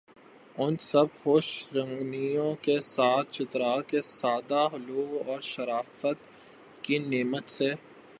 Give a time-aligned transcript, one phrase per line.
[0.55, 6.27] ان سب خوش رنگینیوں کے ساتھ چترال کے سادہ لوح اور شرافت
[6.81, 7.69] کی نعمت سے